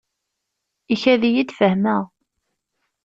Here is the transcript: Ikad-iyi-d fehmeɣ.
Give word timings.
Ikad-iyi-d 0.93 1.51
fehmeɣ. 1.59 2.03